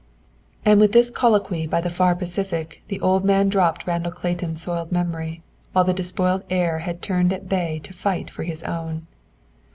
And 0.65 0.79
with 0.79 0.93
this 0.93 1.11
colloquy 1.11 1.67
by 1.67 1.79
the 1.79 1.91
far 1.91 2.15
Pacific, 2.15 2.81
the 2.87 2.99
old 3.01 3.23
man 3.23 3.49
dropped 3.49 3.85
Randall 3.85 4.11
Clayton's 4.11 4.59
soiled 4.59 4.91
memory, 4.91 5.43
while 5.73 5.85
the 5.85 5.93
despoiled 5.93 6.41
heir 6.49 6.79
had 6.79 7.03
turned 7.03 7.31
at 7.31 7.47
bay 7.47 7.79
to 7.83 7.93
fight 7.93 8.31
for 8.31 8.41
his 8.41 8.63
own. 8.63 9.05